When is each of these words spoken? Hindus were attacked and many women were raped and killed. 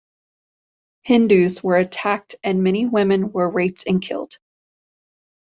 Hindus 1.03 1.61
were 1.61 1.75
attacked 1.75 2.33
and 2.43 2.63
many 2.63 2.87
women 2.87 3.31
were 3.31 3.47
raped 3.51 3.85
and 3.85 4.01
killed. 4.01 4.35